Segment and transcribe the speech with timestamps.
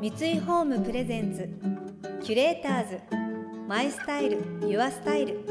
[0.00, 1.46] 三井ホームプレゼンツ
[2.24, 3.00] キュレーターズ
[3.68, 5.44] マイスタイルユアスタイル。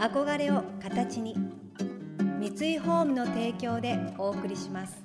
[0.00, 1.36] 憧れを形に
[2.40, 5.00] 三井ホームの提供でお送りします。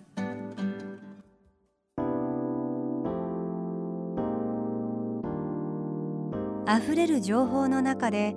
[6.68, 8.36] 溢れる情報の中で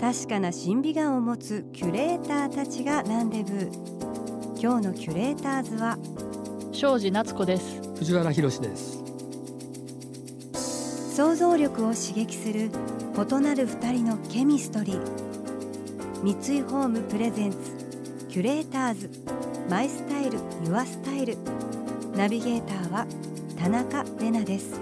[0.00, 3.70] 確かな審美眼を持つキュレーターたちがランデブー
[4.58, 5.98] 今日のキュレーターズは
[6.72, 7.82] 庄司夏子です。
[7.98, 9.05] 藤原博です
[11.16, 15.00] 想像力を刺激する異なる二人のケミストリー。
[16.22, 17.56] 三井ホームプレゼンツ
[18.28, 19.10] キュレーターズ。
[19.70, 21.38] マイスタイルユアスタイル。
[22.14, 23.06] ナビゲーターは
[23.58, 24.78] 田中れなです。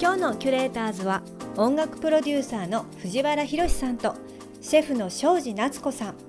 [0.00, 1.22] 今日のキュレーターズは
[1.56, 4.14] 音楽プロデューサーの藤原宏さんと
[4.60, 6.27] シェフの庄司夏子さん。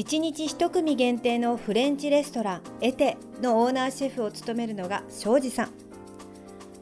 [0.00, 5.70] 1日1組限定のフレンチレストランエテのオーナーシェフを務めるのが庄司さん。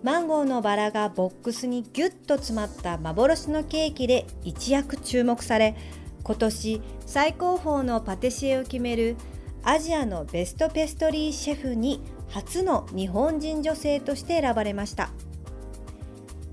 [0.05, 5.75] マンゴーのバラがボックスにギュッと詰まった幻のケーキで一躍注目され
[6.23, 9.17] 今年最高峰のパティシエを決める
[9.65, 15.11] アジアのベストペストリーシェフに初の日本人女性として選ばれました。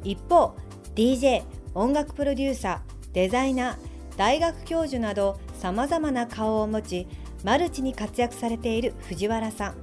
[0.03, 0.55] 一方
[0.95, 1.43] DJ
[1.75, 3.77] 音楽プロデューサーデザイナー
[4.17, 7.07] 大学教授などさまざまな顔を持ち
[7.43, 9.75] マルチに活躍されている藤原さん。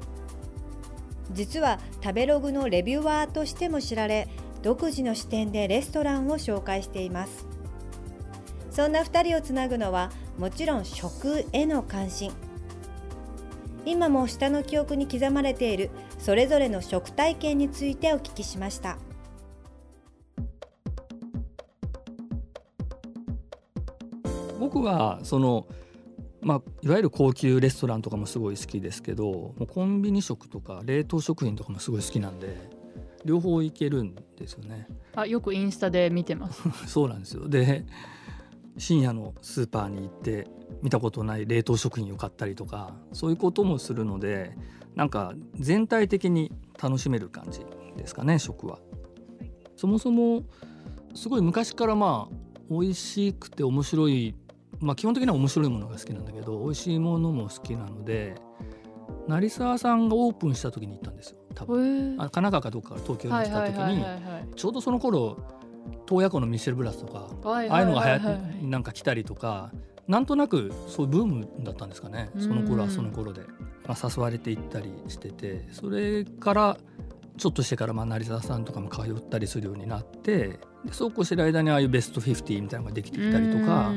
[1.32, 4.28] 実は食べログのレビュアーとしても知られ
[4.62, 7.46] 独自の視点でレストランを紹介しています。
[8.70, 12.32] そんな2人をつなぐのはもちろん食への関心。
[13.84, 18.96] 今も下の記憶に刻まれているそれぞれの食体験についてお聞きしました。
[24.82, 25.68] 僕はその
[26.40, 32.68] まあ、いわゆる高級レストランとかもすごい好きですけどもうコンビニ食とか冷凍食品とかもすごい好きなんで
[33.24, 34.88] 両方いけるんですよね。
[35.14, 37.86] あよくインスタで見てます そうなんですよで
[38.76, 40.48] 深夜のスーパーに行って
[40.82, 44.56] 見たことない冷凍食品を買ったりとかそういうこともするので
[44.96, 46.50] なんか全体的に
[46.82, 47.60] 楽しめる感じ
[47.96, 48.80] ですかね食は。
[49.76, 50.42] そもそも
[51.14, 54.34] すごい昔からまあ美味しくて面白い
[54.82, 58.34] まあ、基本的には面白いものが好きなんだけど美味しいものも好きなので
[59.28, 62.14] 成沢さんがオープンした時に行ったんですよ多分。
[62.18, 64.04] あ神奈川かどっか東京に来た時に
[64.56, 65.38] ちょうどその頃
[66.06, 69.70] 洞爺湖のミシェル・ブラスとかああいうのが流行ってなんか来たりとか
[70.08, 73.42] なんとなくそういうブームだったんですかねその頃はその頃で、
[73.86, 76.76] まあ、誘われて行ったりしててそれから
[77.36, 83.90] ちょっとしてからまあ成沢さんとかも通ったりするようになってでそうこうしてる間にああいうベスト50みたいなのができてきたりとか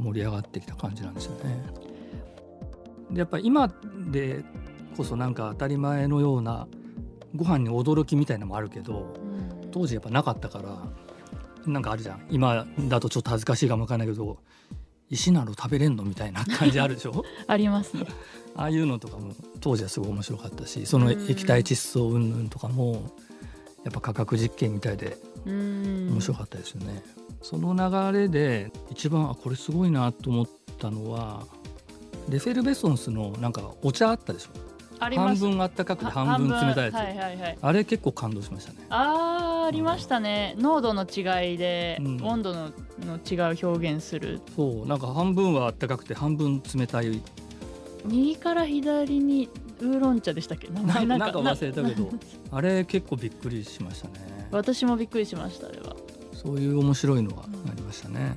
[0.00, 1.62] 盛り上がってきた感じなんですよね。
[3.10, 3.72] でやっぱり今
[4.10, 4.44] で
[4.96, 6.66] こそなんか当たり前のような
[7.34, 9.14] ご飯に驚きみたいなのもあるけど
[9.72, 10.78] 当時やっぱなかったから
[11.66, 12.26] なんかあるじゃん。
[12.30, 14.38] 今だとちょっと恥ずかしいかもわかんないけど
[15.10, 17.24] 石など食べれんのみたいな感じあるでしょ？
[17.48, 18.04] ありますね。
[18.56, 23.10] ああいうのとかも当時はすごい面白かったしその液体窒素云々とかも
[23.84, 25.16] やっぱ科学実験みたいで
[25.46, 27.02] 面白かったですよね。
[27.42, 27.74] その
[28.12, 30.46] 流れで一番あこれすごいなと思っ
[30.78, 31.44] たのは
[32.28, 34.50] レフェルベソンスのなんかお茶あったでしょ？
[35.00, 38.86] 半分あったかくて半分冷たいやつ、はいはいはい、あれ結構感動しましたね。
[38.90, 42.70] ああありましたね、うん、濃度の違いで温度の,、
[43.06, 44.42] の違う表現する。
[44.54, 47.22] そうなんか半分はあったかくて半分冷たい。
[48.04, 49.48] 右から左に
[49.80, 50.68] ウーロン茶でしたっけ？
[50.68, 52.10] 名前なんか忘れたけど。
[52.52, 54.48] あれ結構びっくりしましたね。
[54.50, 55.96] 私もびっくりしましたあれは
[56.42, 58.36] そういう面白いのがありましたね、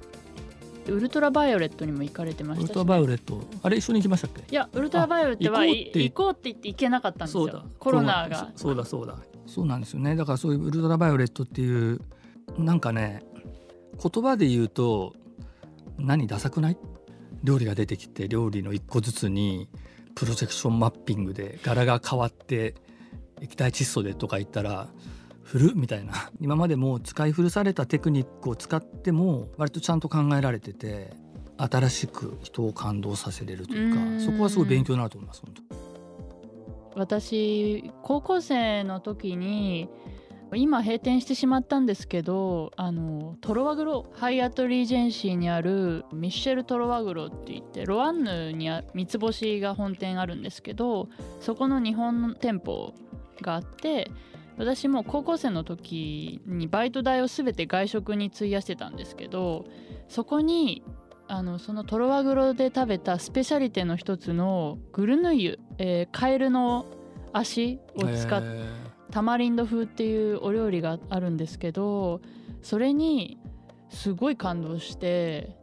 [0.88, 4.44] ウルトラバイオレットにも行かれてました、ね、ウルトラバイオレットあれ一緒に行きましたっけ？
[4.50, 6.68] いやウルトラバイオレットは行こうって言って。
[6.68, 7.64] 行けなかったんですよ。
[7.80, 8.52] コロナが。
[8.56, 9.16] そうだそうだ。
[9.48, 10.16] そうなんですよね。
[10.16, 12.02] だからそういうウルトラバイオレットっていう
[12.58, 13.24] なんかね
[14.02, 15.14] 言葉で言うと
[15.98, 16.78] 何ダサくない？
[17.44, 19.70] 料理が出てきて料理の一個ずつに
[20.16, 22.76] プロジェクションマッピングで柄が変わって
[23.42, 24.88] 液体窒素でとか言ったら
[25.44, 26.14] 古みたいな。
[26.40, 31.14] 今までも使い古されたテクニックを使っても割とちゃんと考えられてて
[31.58, 35.94] 新しく人を感動させれるというかそこはすごい勉強になると思います本当。
[36.96, 39.90] 私高校生の時に
[40.56, 51.10] 今閉店してしまったんですけどあのトロワグロハイアットリージェンシーにあるミッシェル・トロワグロって言ってロワンヌに三つ星が本店あるんですけど
[51.40, 52.94] そこの日本の店舗
[53.42, 54.12] があって
[54.58, 59.66] 私も高校生の時にバイト代を全て外食に費やしてたんですけど
[60.08, 60.84] そこに
[61.28, 66.86] あのそのトロワグロで食べたスペシャリテの一つのグルヌイユ、えーカエルの
[67.32, 72.20] 足を使っへタマリンド風っていうお料理があるんですけど
[72.64, 73.38] それに
[73.90, 75.56] すごい感動して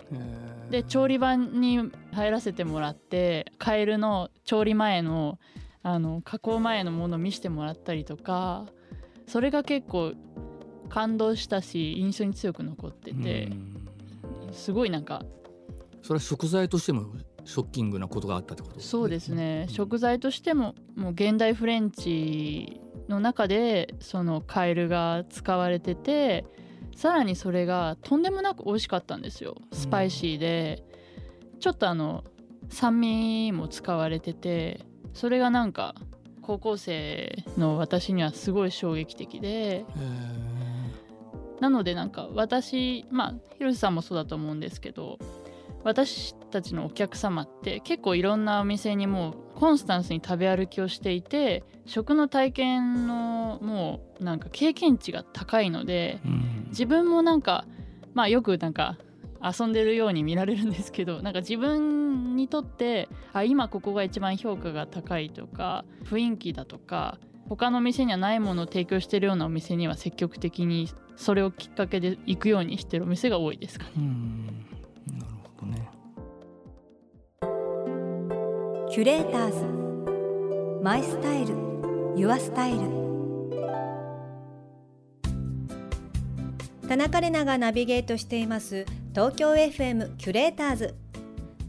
[0.71, 5.41] で調理場に入らせてもらってカエルの調理前の
[5.83, 8.67] あの加工前のものを見せてもらったりとか
[9.31, 10.15] それが結構
[10.89, 14.53] 感動したし印象に強く残っててうん。
[14.53, 15.23] すごいなんか
[16.03, 17.07] それは食材としても
[17.45, 18.81] ショッキングなことがあったってこと？
[18.81, 19.67] そうですね。
[19.69, 19.73] うん。
[19.73, 26.45] 食材としてももう現代フレンチの中でそのカエルが使われてて
[26.97, 29.55] さらにそれがとんでもなく美味しかったんですよ。
[29.73, 30.83] スパイシーで、
[31.61, 32.25] ちょっとあの
[32.69, 34.81] 酸味も使われてて
[35.15, 35.95] それがなんか
[36.51, 39.85] 高校生の私にはすごい衝撃的でへ
[41.61, 45.21] なのでなんか私まあ広瀬さんもそうだと思うんですけど
[45.85, 56.67] 私たちのお客様って結構いろんなお店にもうコンスタンスに食べ歩きをしていて食の体験のもうなんか経験値が高いのでーうん。
[56.71, 57.65] 自分もなんか
[58.13, 58.97] まあよくなんか
[59.43, 73.91] 遊んでるように見られるんですけど なんか自分にとってあ今ここが一番評価が高いとか雰囲気だとか他の店にはないものを提供してるようなお店には積極的にそれをきっかけで行くようにしてるお店が多いですかね。
[73.97, 74.47] うん
[75.19, 75.27] なる
[75.59, 75.91] ほどね
[78.91, 81.55] キュレーターズマイスタイル
[82.17, 83.01] ユアスタイル
[86.89, 90.95] 田中れながナビゲートしています東京 FM キュレーターズ。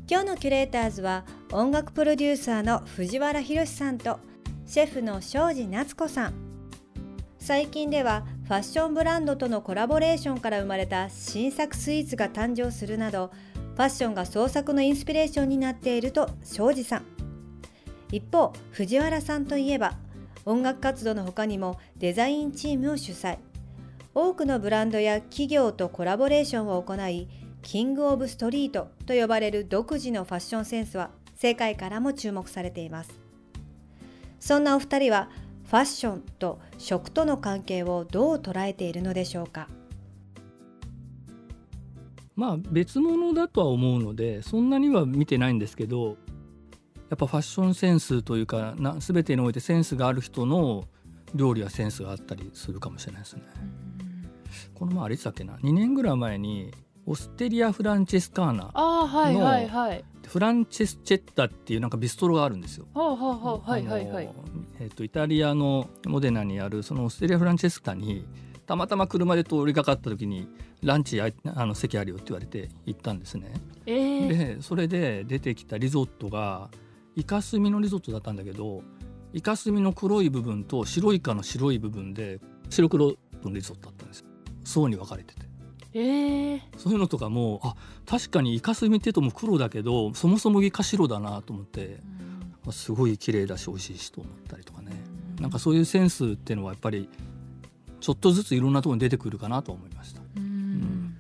[0.08, 4.20] 今日のキュレーターズは音楽プロデューサーの藤原宏さんと
[4.68, 6.34] シェフの庄司夏子さん。
[7.40, 17.06] 最近ではファッションブランドとのコラボレーションから生まれた新作スイーツが誕生するなどファッションが創作のインスピレーションになっていると庄司さん。
[18.12, 19.96] 一方藤原さんといえば
[20.46, 23.40] 音楽活動の他にもデザインチームを主催。
[24.14, 27.30] 多くのブランドや企業とコラボレーションを行い
[27.62, 33.20] キング・オブ・ストリートと呼ばれる独自のファッションセンスは世界からも注目されています
[34.40, 35.30] そんなお二人は
[35.66, 39.70] ファッションと食との関係をどう捉えているのでしょうか？
[42.36, 46.18] まあ別物だとは思うのでそんなには見てないんですけど
[47.10, 50.86] やっぱファッションセンスというかな全てにおいてセンスがある人の
[51.36, 53.44] 料理はセンスがあったりするかもしれないですね。
[54.74, 56.74] この前あれだっけな？2年ぐらい前に
[57.06, 60.04] オステリア・フランチェスカーナああはいはいはい。
[60.28, 62.86] フランチェスチェッタっていうなんかビストロがあるんですよ。
[64.80, 68.26] えっとイタリアのモデナにあるそのオステリア・フランチェスカに
[68.66, 70.48] たまたま車で通りかかった時に
[70.84, 73.54] ランチああの席あるよって言われて行ったんですね。
[73.86, 76.70] えー、でそれで出てきたリゾットが
[77.16, 78.84] イカスミのリゾットだったんだけど
[79.34, 82.40] イカスミの黒い部分と白イカの白い部分で
[82.70, 84.28] 白黒のリゾットだったんですよ
[84.64, 85.42] 層に分かれてて。
[85.94, 86.00] え。
[86.56, 87.76] ー、そういうのとかもあ
[88.06, 92.00] 確かにイカスミってとも黒だけどそもそもイカ白だなと思って
[92.66, 94.92] あすごい綺麗だし美味しいしと思ったりとかね。
[95.40, 97.10] なんかそういうセンスっていうのはやっぱり
[98.00, 100.22] ちょっとずついろんなところに出てくるかなと思いました。
[100.38, 101.18] うん。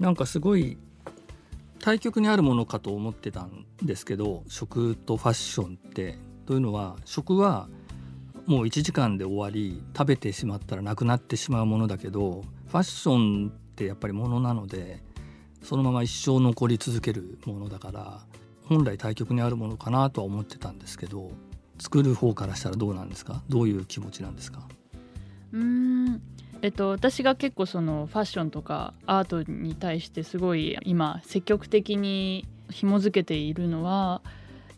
[0.00, 0.76] なんかすごい
[1.78, 6.18] 対極にあるものかと思ってたんですけど食とファッションって。
[6.48, 7.68] というのは食は
[8.48, 15.02] もう1時間で終わり食べてしまったらなくなってしまうものだけどファッションってやっぱりものなので
[15.62, 18.20] そのまま一生残り続けるものだから
[18.64, 21.30] 本来対極にあるものかなとは思ってたんですけど
[21.78, 23.42] 作る方からしたらどうなんですか？
[23.50, 24.66] どういう気持ちなんですか？
[25.52, 26.22] うーん。
[26.62, 34.22] えっと、私が結構そのファッションとかアートに対してすごい今積極的に紐づけているのは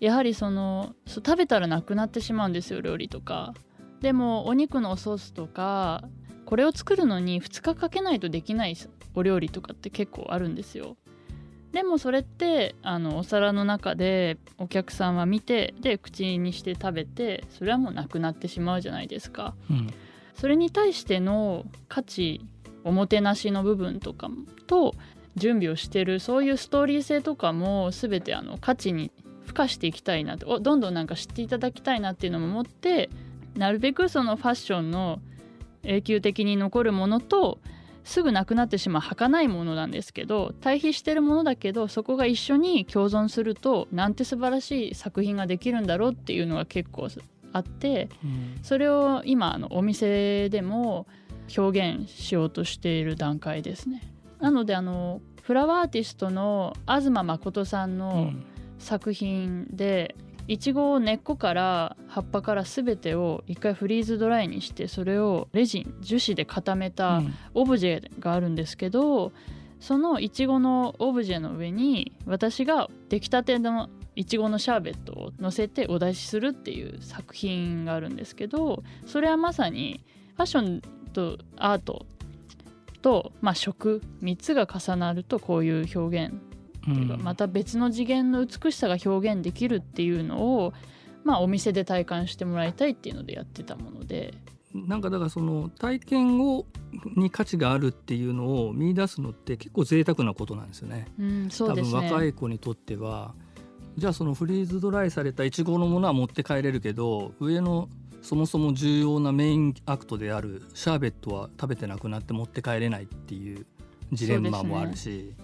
[0.01, 3.55] やはりその食べたらなくなってしまうんですよ料理とか。
[4.01, 6.03] でもお肉のソースとか
[6.47, 8.77] これを作るのに2日かけないとできない
[9.15, 10.97] お料理とかって結構あるんですよ。
[11.73, 19.55] でもそれってあのお皿の中でお客さんは見てで口にして食べてそれはもうなくなってしまうじゃないですか。
[19.71, 19.91] うん。
[20.35, 22.41] それに対しての価値
[22.83, 24.31] おもてなしの部分とか
[24.67, 24.95] と
[25.37, 29.13] 準備をしてるそういうストーリー性とかも全てあの価値に
[29.51, 33.11] 付加していきたいなとおどんどんなんか知っていただきたいなっていうのも思って
[33.57, 35.21] なるべくそのファッションの
[35.83, 37.59] 永久的に残るものと
[38.05, 47.09] すぐなくなってしまう儚いものなんですけど対比してるものだけどそこが一緒に共存するとなんて素晴らしい作品ができるんだろうっていうのが結構
[47.53, 51.07] あってうんそれを今あのお店でも
[51.57, 54.03] 表現しようとしている段階ですね。
[54.39, 58.45] なのであのフラワーアーティストの東誠さんうのん
[58.81, 60.17] 作品で、
[60.49, 67.35] いちごを根っこから葉っぱから全てを一回フリーズドライにしてそれをレジン樹脂で固めたうん。
[67.55, 69.31] オブジェがあるんですけど
[69.79, 80.83] そのいちごのオブジェの上に私が出来たてのいちごのシャーベットを乗せてお出しするっていう作品があるんですけどそれはまさにファッション
[81.13, 82.07] とアート
[83.03, 86.50] と、まあ、食3つが重なるとこういう表現う
[86.81, 90.73] っていうかまた別の次元の美しさが表現できるっていうのを、
[91.25, 94.35] まあ、お店で体感してもらいたいっていうのでやってたもので。
[94.73, 96.65] なんかだからその体験を
[97.17, 101.09] に価値があるっていうのを見出すのって結構贅沢なことなんですよね。
[101.19, 103.35] うん、そうですね多分若い子にとっては
[103.97, 107.89] じゃあそのフリーズドライされたイチゴのものは持って帰れるけど上の
[108.23, 113.67] そもそも重要なメインアクトであるシャーベットは食べてなくなって持って帰れないっていう
[114.13, 115.35] ジレンマもあるし、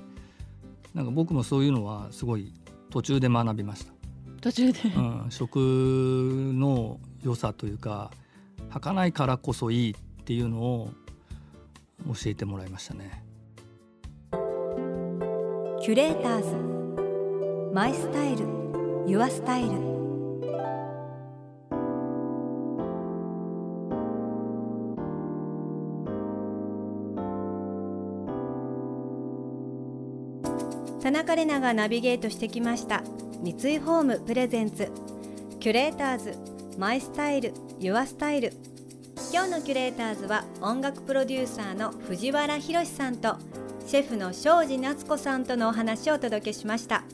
[0.96, 2.54] なんか僕もそういうのはすごい
[2.88, 3.92] 途中で学びました。
[4.40, 5.56] 途中でうん、食
[6.54, 8.10] の良さというか
[8.70, 10.90] 儚いからこそいいっていうのを
[12.06, 13.22] 教えてもらいましたね。
[15.82, 18.46] キュレーターズマイスタイル
[19.06, 19.95] ユアスタイル
[31.06, 33.00] 田中れながナビゲートしてきました。
[33.40, 34.90] 三井ホームプレゼンツ。
[35.60, 36.34] キュレーターズ
[36.78, 38.52] マイスタイルユアスタイル。
[39.32, 43.36] 今日のキュレーターズは音楽プロデューサーの藤原宏さんと
[43.86, 47.04] シェフの庄司夏子さんとのお話をお届けしました。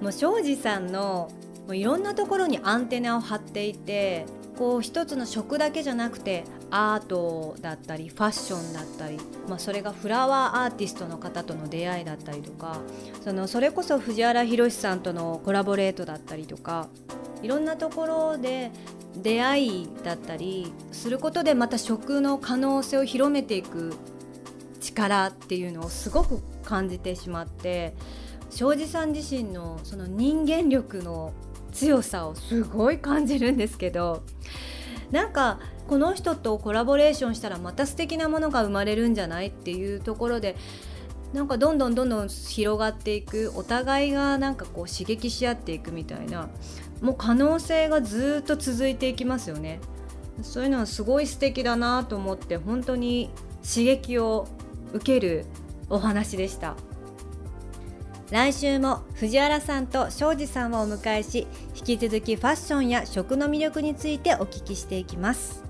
[0.00, 1.30] もう庄司さんの
[1.66, 4.24] もういろんなところにアンテナを張っていて
[4.56, 12.80] こう一つの食だけじゃなくてアートだったりファッションだったり、まあ、それがフラワーアーティストの方との出会いだったりとか
[13.22, 16.88] そのそれこそ藤原宏さんとのコラボレートだったりとか
[17.42, 18.70] いろんなところで
[19.16, 23.94] 出会いだったりすることでまた食の可能性を広めていく
[24.80, 27.94] 力っていうのをすごく感じてしまって
[28.50, 31.32] 庄司さん自身のその人間力の
[31.72, 34.22] 強さをすごい感じるんですけど
[35.10, 40.56] なんかこの人とコラボレーションしたらまた素敵なものが生まれるんじゃないっていうところで
[41.32, 46.48] なんかどんどんどんどん広がっていくお互いがなんかこう刺激し合っていくみたいな
[47.00, 49.80] もう可能性がずっと続いていきますよね。
[50.42, 53.30] そういうのはすごい素敵だなと思って本当に
[53.62, 54.48] 刺激を
[54.92, 55.44] 受ける
[55.88, 56.76] お話でした。
[58.30, 65.64] 来週も藤原さんと庄司さんをお迎えし引き続きファッションや食の魅力についてお聞きしていきます。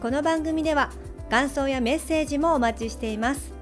[0.00, 0.92] この番組では
[1.28, 3.52] 感想やメッセージもお待ちしています。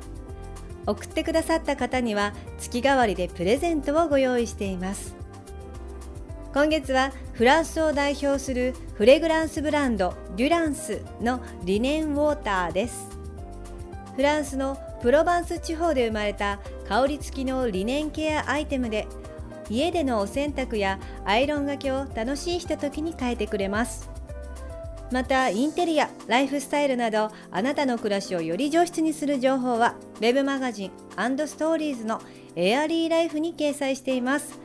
[0.87, 5.15] 送ってくださった方には月替わりでプレゼントをご用意しています。
[6.53, 13.09] 今月はフランスを代表するフレグランスブランドデュランスのリネンウォーターです。
[14.15, 19.07] フランスのプロバンス地方で生まれた香り付きのリネンケアアイテムで
[19.71, 24.11] 家でのお洗濯やアイロンがけを楽しいひとときに変えてくれます。
[25.11, 30.91] またインテリアライフスタイルなどあなたの暮らしをより上質にする情報は Web マガジン
[31.47, 32.21] ストーリーズの
[32.57, 34.59] エアリーライフに掲載しています。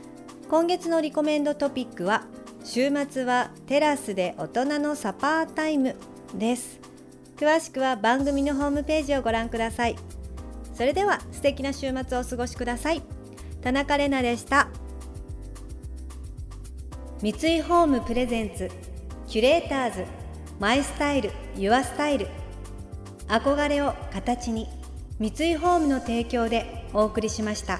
[0.48, 2.24] 今月のリコメンドトピックは
[2.64, 5.96] 週末はテラスで大人のサパータイム
[6.34, 6.80] です。
[7.36, 9.96] 詳しくは番組のホームページをご覧ください。
[10.80, 13.02] それでは素敵な週末をお過ごしください。
[13.60, 14.68] 田中れなでした。
[17.20, 18.70] 三井ホームプレゼンツ
[19.26, 20.06] キュレーターズ
[20.58, 22.28] マイスタイルユアスタイル。
[23.28, 24.68] 憧れを形に
[25.18, 27.78] 三井ホームの提供でお送りしました。